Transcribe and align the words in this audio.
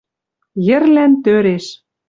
Йӹрлӓн 0.67 1.13
тӧреш 1.23 1.65